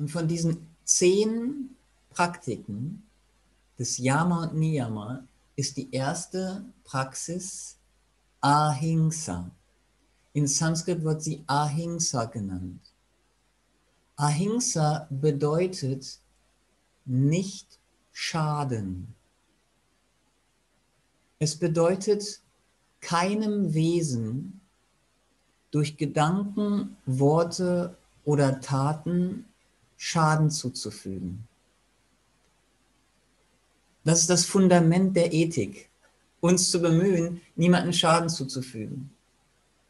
Und 0.00 0.10
von 0.10 0.26
diesen 0.26 0.66
zehn 0.84 1.76
Praktiken 2.08 3.02
des 3.78 3.98
Yama 3.98 4.44
und 4.44 4.54
Niyama 4.54 5.28
ist 5.56 5.76
die 5.76 5.92
erste 5.92 6.64
Praxis 6.84 7.76
Ahimsa. 8.40 9.50
In 10.32 10.46
Sanskrit 10.46 11.04
wird 11.04 11.22
sie 11.22 11.44
Ahimsa 11.46 12.24
genannt. 12.24 12.80
Ahimsa 14.16 15.06
bedeutet 15.10 16.18
nicht 17.04 17.78
schaden. 18.10 19.14
Es 21.38 21.56
bedeutet 21.56 22.40
keinem 23.02 23.74
Wesen 23.74 24.62
durch 25.70 25.98
Gedanken, 25.98 26.96
Worte 27.04 27.98
oder 28.24 28.62
Taten 28.62 29.44
Schaden 30.02 30.50
zuzufügen. 30.50 31.46
Das 34.02 34.20
ist 34.20 34.30
das 34.30 34.46
Fundament 34.46 35.14
der 35.14 35.34
Ethik, 35.34 35.90
uns 36.40 36.70
zu 36.70 36.80
bemühen, 36.80 37.42
niemanden 37.54 37.92
Schaden 37.92 38.30
zuzufügen. 38.30 39.10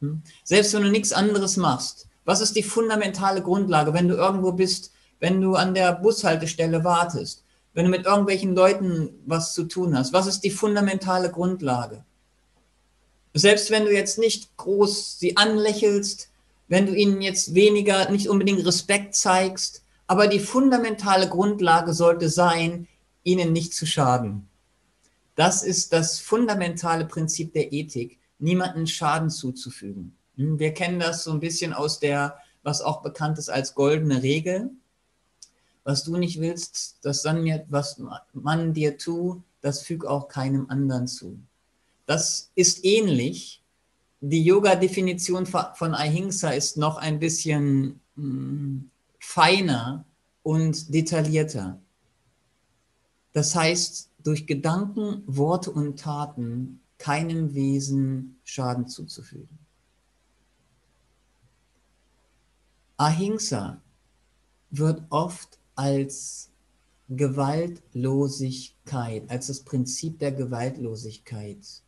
Hm? 0.01 0.21
Selbst 0.43 0.75
wenn 0.75 0.83
du 0.83 0.91
nichts 0.91 1.13
anderes 1.13 1.57
machst, 1.57 2.09
was 2.25 2.41
ist 2.41 2.57
die 2.57 2.65
fundamentale 2.65 3.41
Grundlage, 3.41 3.95
wenn 3.95 4.09
du 4.09 4.17
irgendwo 4.17 4.51
bist, 4.51 4.93
wenn 5.21 5.41
du 5.41 5.55
an 5.55 5.75
der 5.75 5.93
Bushaltestelle 5.93 6.83
wartest, 6.83 7.45
wenn 7.73 7.85
du 7.85 7.91
mit 7.93 8.05
irgendwelchen 8.05 8.57
Leuten 8.57 9.11
was 9.27 9.55
zu 9.55 9.63
tun 9.63 9.97
hast? 9.97 10.13
Was 10.13 10.27
ist 10.27 10.41
die 10.41 10.51
fundamentale 10.51 11.31
Grundlage? 11.31 12.05
Selbst 13.33 13.71
wenn 13.71 13.85
du 13.85 13.95
jetzt 13.95 14.19
nicht 14.19 14.57
groß 14.57 15.21
sie 15.21 15.37
anlächelst, 15.37 16.31
wenn 16.67 16.87
du 16.87 16.97
ihnen 16.97 17.23
jetzt 17.23 17.55
weniger, 17.55 18.11
nicht 18.11 18.29
unbedingt 18.29 18.67
Respekt 18.67 19.15
zeigst, 19.15 19.85
aber 20.11 20.27
die 20.27 20.41
fundamentale 20.41 21.29
Grundlage 21.29 21.93
sollte 21.93 22.29
sein, 22.29 22.89
ihnen 23.23 23.53
nicht 23.53 23.73
zu 23.73 23.87
schaden. 23.87 24.49
Das 25.37 25.63
ist 25.63 25.93
das 25.93 26.19
fundamentale 26.19 27.05
Prinzip 27.05 27.53
der 27.53 27.73
Ethik, 27.73 28.19
niemanden 28.41 28.89
Schaden 28.89 29.31
zuzufügen. 29.31 30.17
Hm, 30.37 30.59
wir 30.59 30.75
kennen 30.75 30.99
das 30.99 31.23
so 31.23 31.31
ein 31.31 31.39
bisschen 31.39 31.73
aus 31.73 32.01
der, 32.01 32.39
was 32.65 32.83
auch 32.83 33.03
bekannt 33.03 33.39
ist 33.39 33.51
als 33.51 33.77
goldene 33.77 34.21
Regel. 34.21 34.71
Was 35.85 36.03
du 36.03 36.17
nicht 36.17 36.41
willst, 36.41 36.99
das 37.03 37.23
dann 37.23 37.45
mir, 37.45 37.65
was 37.69 38.03
man 38.33 38.75
dir 38.75 38.99
tut, 38.99 39.41
das 39.61 39.83
füg 39.83 40.05
auch 40.05 40.27
keinem 40.27 40.69
anderen 40.71 41.07
zu. 41.07 41.39
Das 42.07 42.51
ist 42.57 42.85
ähnlich. 42.85 43.63
Die 44.21 44.43
Yoga-Definition 44.43 45.47
von 45.47 45.95
Ahimsa 45.95 46.51
ist 46.51 46.79
noch 46.79 46.97
ein 46.97 47.21
bisschen 47.21 48.01
hm, 48.17 48.91
feiner 49.31 50.05
und 50.43 50.93
detaillierter. 50.93 51.81
Das 53.33 53.55
heißt, 53.55 54.11
durch 54.25 54.49
Gedanken, 54.49 55.23
Worte 55.25 55.71
und 55.71 56.01
Taten 56.01 56.81
keinem 56.99 57.55
Wesen 57.55 58.41
Schaden 58.43 58.89
zuzufügen. 58.89 59.57
Ahimsa 62.97 63.81
wird 64.71 65.01
oft 65.11 65.61
als 65.77 66.51
Gewaltlosigkeit, 67.09 69.31
als 69.31 69.47
das 69.47 69.61
Prinzip 69.61 70.19
der 70.19 70.33
Gewaltlosigkeit 70.33 71.85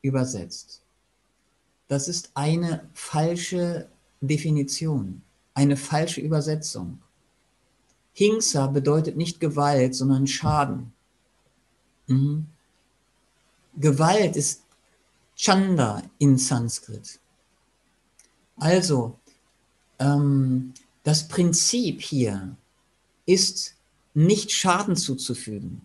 übersetzt. 0.00 0.86
Das 1.88 2.08
ist 2.08 2.30
eine 2.32 2.88
falsche 2.94 3.90
Definition 4.22 5.20
eine 5.60 5.76
falsche 5.76 6.22
Übersetzung. 6.22 7.00
Hingsa 8.14 8.66
bedeutet 8.66 9.18
nicht 9.18 9.40
Gewalt, 9.40 9.94
sondern 9.94 10.26
Schaden. 10.26 10.92
Mhm. 12.06 12.46
Gewalt 13.76 14.36
ist 14.36 14.62
Chanda 15.36 16.02
in 16.18 16.38
Sanskrit. 16.38 17.20
Also, 18.56 19.18
ähm, 19.98 20.72
das 21.02 21.28
Prinzip 21.28 22.00
hier 22.00 22.56
ist, 23.26 23.74
nicht 24.14 24.50
Schaden 24.50 24.96
zuzufügen. 24.96 25.82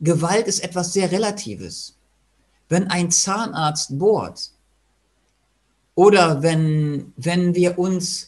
Gewalt 0.00 0.46
ist 0.46 0.60
etwas 0.60 0.92
sehr 0.92 1.10
Relatives. 1.10 1.96
Wenn 2.68 2.88
ein 2.88 3.10
Zahnarzt 3.10 3.98
bohrt 3.98 4.52
oder 5.94 6.42
wenn, 6.42 7.12
wenn 7.16 7.54
wir 7.54 7.78
uns 7.78 8.27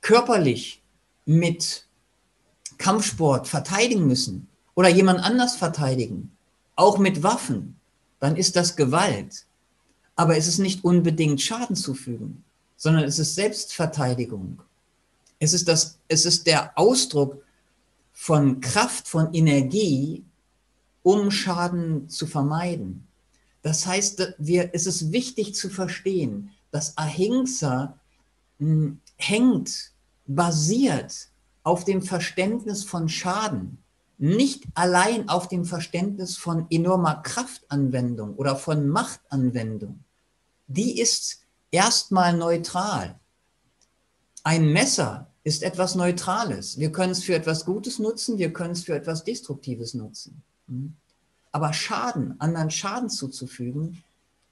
körperlich 0.00 0.82
mit 1.26 1.86
Kampfsport 2.78 3.46
verteidigen 3.46 4.06
müssen 4.06 4.48
oder 4.74 4.88
jemand 4.88 5.20
anders 5.20 5.56
verteidigen, 5.56 6.32
auch 6.76 6.98
mit 6.98 7.22
Waffen, 7.22 7.76
dann 8.18 8.36
ist 8.36 8.56
das 8.56 8.76
Gewalt. 8.76 9.46
Aber 10.16 10.36
es 10.36 10.46
ist 10.46 10.58
nicht 10.58 10.84
unbedingt 10.84 11.40
Schaden 11.40 11.76
zufügen, 11.76 12.44
sondern 12.76 13.04
es 13.04 13.18
ist 13.18 13.34
Selbstverteidigung. 13.34 14.62
Es 15.38 15.52
ist, 15.52 15.68
das, 15.68 15.98
es 16.08 16.24
ist 16.24 16.46
der 16.46 16.78
Ausdruck 16.78 17.42
von 18.12 18.60
Kraft, 18.60 19.08
von 19.08 19.32
Energie, 19.32 20.24
um 21.02 21.30
Schaden 21.30 22.08
zu 22.08 22.26
vermeiden. 22.26 23.06
Das 23.62 23.86
heißt, 23.86 24.34
wir, 24.38 24.70
es 24.72 24.86
ist 24.86 25.12
wichtig 25.12 25.54
zu 25.54 25.68
verstehen, 25.68 26.50
dass 26.70 26.96
Ahimsa 26.96 27.98
hm, 28.58 29.00
hängt, 29.16 29.89
basiert 30.34 31.28
auf 31.64 31.84
dem 31.84 32.02
Verständnis 32.02 32.84
von 32.84 33.08
Schaden, 33.08 33.78
nicht 34.18 34.64
allein 34.74 35.28
auf 35.28 35.48
dem 35.48 35.64
Verständnis 35.64 36.36
von 36.36 36.66
enormer 36.70 37.16
Kraftanwendung 37.22 38.34
oder 38.36 38.54
von 38.54 38.88
Machtanwendung. 38.88 40.04
Die 40.68 41.00
ist 41.00 41.40
erstmal 41.70 42.36
neutral. 42.36 43.18
Ein 44.44 44.72
Messer 44.72 45.26
ist 45.42 45.62
etwas 45.62 45.94
Neutrales. 45.94 46.78
Wir 46.78 46.92
können 46.92 47.12
es 47.12 47.24
für 47.24 47.34
etwas 47.34 47.64
Gutes 47.64 47.98
nutzen, 47.98 48.38
wir 48.38 48.52
können 48.52 48.72
es 48.72 48.84
für 48.84 48.94
etwas 48.94 49.24
Destruktives 49.24 49.94
nutzen. 49.94 50.42
Hm? 50.68 50.94
Aber 51.50 51.72
Schaden, 51.72 52.40
anderen 52.40 52.70
Schaden 52.70 53.10
zuzufügen, 53.10 54.04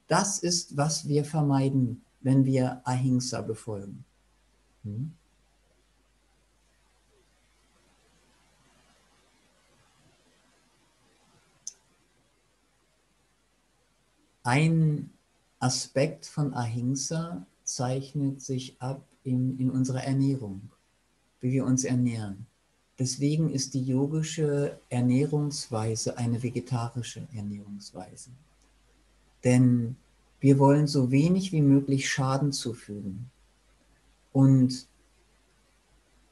das 0.07 0.39
ist, 0.39 0.75
was 0.75 1.07
wir 1.07 1.23
vermeiden, 1.23 2.01
wenn 2.21 2.43
wir 2.43 2.81
Ahimsa 2.83 3.41
befolgen. 3.41 4.03
Hm? 4.83 5.13
Ein 14.49 15.11
Aspekt 15.59 16.25
von 16.25 16.55
Ahimsa 16.55 17.45
zeichnet 17.63 18.41
sich 18.41 18.81
ab 18.81 19.05
in, 19.23 19.59
in 19.59 19.69
unserer 19.69 20.03
Ernährung, 20.03 20.71
wie 21.39 21.51
wir 21.51 21.65
uns 21.65 21.83
ernähren. 21.83 22.47
Deswegen 22.97 23.51
ist 23.51 23.75
die 23.75 23.83
yogische 23.83 24.79
Ernährungsweise 24.89 26.17
eine 26.17 26.41
vegetarische 26.41 27.27
Ernährungsweise. 27.31 28.31
Denn 29.43 29.97
wir 30.39 30.57
wollen 30.57 30.87
so 30.87 31.11
wenig 31.11 31.51
wie 31.51 31.61
möglich 31.61 32.09
Schaden 32.09 32.51
zufügen. 32.51 33.29
Und 34.33 34.87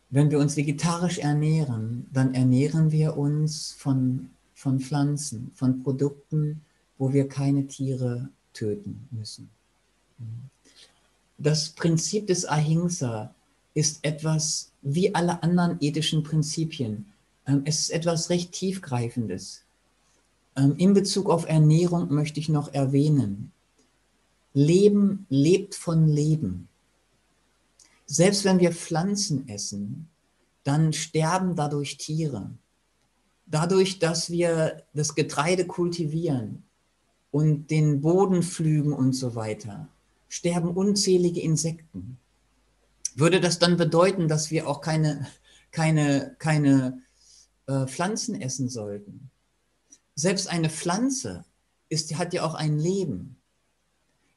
wenn 0.09 0.31
wir 0.31 0.39
uns 0.39 0.57
vegetarisch 0.57 1.19
ernähren, 1.19 2.07
dann 2.11 2.33
ernähren 2.33 2.91
wir 2.91 3.16
uns 3.16 3.73
von, 3.73 4.31
von 4.56 4.79
Pflanzen, 4.79 5.51
von 5.53 5.83
Produkten, 5.83 6.63
wo 6.97 7.13
wir 7.13 7.27
keine 7.27 7.67
Tiere 7.67 8.29
töten 8.53 9.07
müssen. 9.11 9.49
Das 11.37 11.69
Prinzip 11.69 12.27
des 12.27 12.45
Ahimsa 12.45 13.33
ist 13.73 13.99
etwas 14.03 14.71
wie 14.81 15.13
alle 15.13 15.44
anderen 15.44 15.77
ethischen 15.79 16.23
Prinzipien. 16.23 17.05
Ähm, 17.45 17.61
es 17.65 17.81
ist 17.81 17.89
etwas 17.91 18.29
recht 18.29 18.51
tiefgreifendes. 18.51 19.63
Ähm, 20.55 20.75
in 20.77 20.94
Bezug 20.94 21.29
auf 21.29 21.47
Ernährung 21.47 22.11
möchte 22.11 22.39
ich 22.39 22.49
noch 22.49 22.73
erwähnen, 22.73 23.51
Leben 24.53 25.27
lebt 25.29 25.75
von 25.75 26.07
Leben. 26.07 26.67
Selbst 28.07 28.43
wenn 28.43 28.59
wir 28.59 28.71
Pflanzen 28.71 29.47
essen, 29.47 30.07
dann 30.63 30.93
sterben 30.93 31.55
dadurch 31.55 31.97
Tiere. 31.97 32.50
Dadurch, 33.45 34.00
dass 34.00 34.31
wir 34.31 34.83
das 34.93 35.13
Getreide 35.13 35.67
kultivieren 35.67 36.63
und 37.31 37.69
den 37.71 38.01
Boden 38.01 38.44
pflügen 38.44 38.94
und 38.94 39.13
so 39.13 39.35
weiter, 39.35 39.88
sterben 40.29 40.69
unzählige 40.69 41.41
Insekten. 41.41 42.18
Würde 43.15 43.41
das 43.41 43.59
dann 43.59 43.77
bedeuten, 43.77 44.27
dass 44.27 44.51
wir 44.51 44.68
auch 44.68 44.81
keine, 44.81 45.27
keine, 45.71 46.35
keine 46.39 47.01
äh, 47.65 47.85
Pflanzen 47.88 48.39
essen 48.39 48.69
sollten? 48.69 49.29
Selbst 50.15 50.50
eine 50.50 50.69
Pflanze 50.69 51.45
ist, 51.89 52.15
hat 52.18 52.33
ja 52.33 52.44
auch 52.44 52.53
ein 52.53 52.77
Leben. 52.77 53.38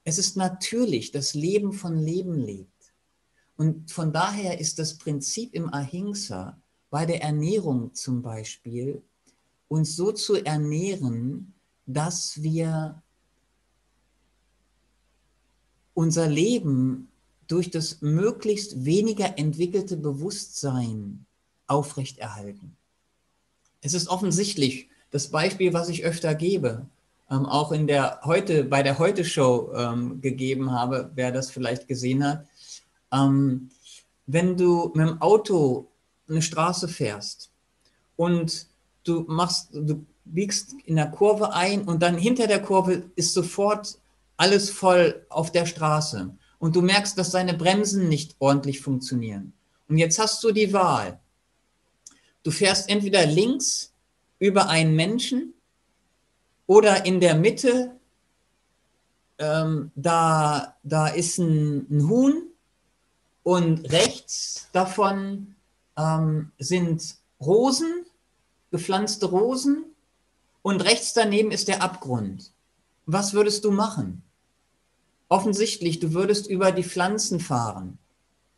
Es 0.05 0.19
ist 0.19 0.37
natürlich, 0.37 1.11
dass 1.11 1.35
Leben 1.35 1.73
von 1.73 1.99
Leben 1.99 2.35
lebt. 2.35 2.69
Und 3.57 3.91
von 3.91 4.13
daher 4.13 4.59
ist 4.59 4.79
das 4.79 4.97
Prinzip 4.97 5.55
im 5.55 5.73
Ahimsa, 5.73 6.59
bei 6.89 7.07
der 7.07 7.23
Ernährung 7.23 7.95
zum 7.95 8.23
Beispiel, 8.23 9.03
uns 9.69 9.95
so 9.95 10.13
zu 10.13 10.43
ernähren, 10.45 11.55
dass 11.95 12.43
wir 12.43 13.03
unser 15.95 16.29
Leben 16.29 17.09
durch 17.47 17.71
das 17.71 18.01
möglichst 18.01 18.85
weniger 18.85 19.39
entwickelte 19.39 19.97
Bewusstsein 19.97 21.27
aufrechterhalten. 21.67 22.77
Es 23.83 23.95
ist 23.95 24.09
offensichtlich, 24.09 24.89
das 25.11 25.29
Beispiel, 25.29 25.73
was 25.73 25.89
ich 25.89 26.05
öfter 26.05 26.35
gebe, 26.35 26.87
ähm, 27.31 27.47
auch 27.47 27.73
in 27.73 27.87
der 27.87 28.21
heute, 28.25 28.65
bei 28.65 28.83
der 28.83 28.99
Heute-Show 28.99 29.73
ähm, 29.75 30.21
gegeben 30.21 30.71
habe, 30.71 31.11
wer 31.15 31.33
das 31.33 31.51
vielleicht 31.51 31.89
gesehen 31.89 32.25
hat. 32.25 32.47
Ähm, 33.13 33.71
wenn 34.27 34.57
du 34.57 34.93
mit 34.95 35.09
dem 35.09 35.21
Auto 35.21 35.89
eine 36.29 36.43
Straße 36.43 36.87
fährst 36.89 37.51
und 38.17 38.69
du 39.05 39.25
machst, 39.27 39.71
du 39.73 40.07
biegst 40.25 40.75
in 40.85 40.97
der 40.97 41.11
Kurve 41.11 41.53
ein 41.53 41.83
und 41.83 42.03
dann 42.03 42.17
hinter 42.17 42.47
der 42.47 42.63
Kurve 42.63 43.05
ist 43.17 43.35
sofort 43.35 43.99
alles 44.37 44.71
voll 44.71 45.27
auf 45.29 45.53
der 45.53 45.67
Straße 45.67 46.35
und 46.59 46.77
du 46.77 46.83
merkst, 46.83 47.19
dass 47.19 47.31
deine 47.31 47.55
Bremsen 47.55 48.09
nicht 48.09 48.37
ordentlich 48.39 48.81
funktionieren. 48.81 49.53
Und 49.89 49.99
jetzt 49.99 50.19
hast 50.19 50.43
du 50.45 50.53
die 50.53 50.73
Wahl. 50.73 51.19
Du 52.43 52.51
fährst 52.51 52.89
entweder 52.89 53.27
links 53.27 53.93
über 54.39 54.69
einen 54.69 54.95
Menschen 54.95 55.55
oder 56.67 57.05
in 57.05 57.21
der 57.21 57.35
Mitte, 57.35 57.97
ähm, 59.39 59.91
da, 59.95 60.77
da 60.83 61.09
ist 61.09 61.39
ein, 61.39 61.87
ein, 61.91 62.09
Huhn 62.09 62.43
und 63.43 63.91
rechts 63.91 64.69
davon 64.73 65.57
ähm, 65.97 66.53
sind 66.59 67.17
Rosen, 67.41 68.07
gepflanzte 68.71 69.27
Rosen 69.27 69.85
und 70.63 70.85
rechts 70.85 71.13
daneben 71.13 71.51
ist 71.51 71.69
der 71.69 71.83
Abgrund. 71.83 72.53
Was 73.07 73.33
würdest 73.33 73.65
du 73.65 73.71
machen? 73.71 74.23
Offensichtlich, 75.29 76.01
du 76.01 76.13
würdest 76.13 76.49
über 76.49 76.73
die 76.73 76.85
Pflanzen 76.85 77.41
fahren, 77.41 77.99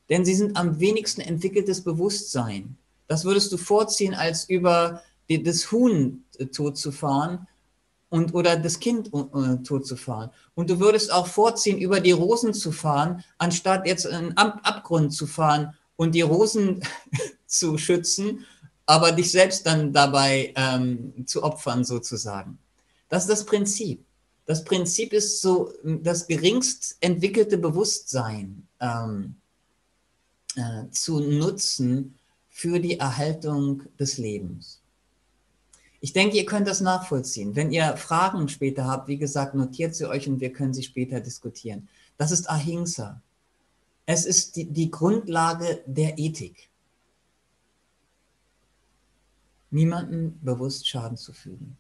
denn 0.08 0.25
sie 0.25 0.34
sind 0.34 0.56
am 0.56 0.81
wenigsten 0.81 1.20
entwickeltes 1.20 1.82
Bewusstsein. 1.82 2.76
Das 3.08 3.25
würdest 3.25 3.52
du 3.52 3.56
vorziehen, 3.56 4.14
als 4.14 4.49
über 4.49 5.02
die, 5.28 5.43
das 5.43 5.70
Huhn 5.70 6.25
tot 6.52 6.78
zu 6.78 6.93
fahren, 6.93 7.46
und, 8.12 8.34
oder 8.34 8.58
das 8.58 8.78
Kind 8.78 9.10
äh, 9.14 9.62
tot 9.64 9.87
zu 9.87 9.96
fahren. 9.96 10.31
Und 10.55 10.69
du 10.69 10.78
würdest 10.78 11.10
auch 11.10 11.26
vorziehen, 11.26 11.78
über 11.78 11.98
die 11.98 12.12
Rosen 12.12 12.52
zu 12.52 12.70
fahren, 12.70 13.25
anstatt 13.38 13.87
jetzt 13.87 14.06
einen 14.06 14.37
Ab 14.37 14.60
Abgrund 14.64 15.14
zu 15.14 15.26
fahren 15.26 15.72
und 15.96 16.14
die 16.14 16.20
Rosen 16.20 16.82
zu 17.46 17.78
schützen, 17.78 18.44
aber 18.93 19.11
dich 19.11 19.31
selbst 19.31 19.65
dann 19.65 19.91
dabei 19.91 20.53
ähm, 20.55 21.27
zu 21.27 21.43
opfern 21.43 21.83
sozusagen. 21.83 22.59
Das 23.09 23.23
ist 23.23 23.31
das 23.31 23.47
Prinzip. 23.47 24.05
Das 24.44 24.65
Prinzip 24.65 25.15
ist 25.15 25.41
so 25.41 25.73
das 25.83 26.27
geringst 26.27 26.99
entwickelte 27.00 27.56
Bewusstsein 27.56 28.69
ähm, 28.81 29.37
äh, 30.56 30.91
zu 30.91 31.21
nutzen 31.21 32.19
für 32.50 32.81
die 32.81 32.99
Erhaltung 32.99 33.85
des 33.99 34.19
Lebens. 34.19 34.83
Ich 36.00 36.12
denke, 36.12 36.37
ihr 36.37 36.44
könnt 36.44 36.69
das 36.69 36.83
nachvollziehen. 36.83 37.56
Wenn 37.56 37.73
ihr 37.73 37.97
Fragen 37.97 38.47
später 38.50 38.87
habt, 38.87 39.09
wie 39.09 39.17
gesagt, 39.17 39.55
notiert 39.55 39.94
sie 39.94 40.06
euch 40.06 40.29
und 40.29 40.39
wir 40.41 40.53
können 40.53 40.75
sie 40.75 40.83
später 40.83 41.21
diskutieren. 41.21 41.89
Das 42.19 42.31
ist 42.31 42.50
Ahimsa. 42.50 43.23
Es 44.05 44.27
ist 44.27 44.56
die, 44.56 44.67
die 44.67 44.91
Grundlage 44.91 45.83
der 45.87 46.19
Ethik. 46.19 46.69
Niemanden 49.72 50.38
bewusst 50.44 50.86
Schaden 50.86 51.16
zu 51.16 51.32
fügen. 51.32 51.78